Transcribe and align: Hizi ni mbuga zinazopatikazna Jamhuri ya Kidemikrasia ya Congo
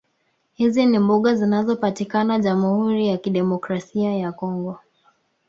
Hizi 0.53 0.85
ni 0.85 0.99
mbuga 0.99 1.35
zinazopatikazna 1.35 2.39
Jamhuri 2.39 3.07
ya 3.07 3.17
Kidemikrasia 3.17 4.17
ya 4.17 4.31
Congo 4.31 4.79